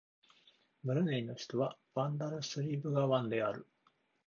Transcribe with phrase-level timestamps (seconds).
[0.83, 3.67] ブルネイの首都はバンダルスリブガワンである